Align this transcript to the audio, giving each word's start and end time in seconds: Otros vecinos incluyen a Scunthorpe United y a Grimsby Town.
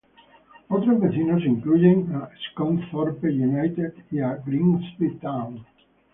Otros 0.67 0.99
vecinos 0.99 1.45
incluyen 1.45 2.11
a 2.15 2.27
Scunthorpe 2.49 3.27
United 3.27 3.93
y 4.09 4.17
a 4.19 4.35
Grimsby 4.43 5.11
Town. 5.19 5.63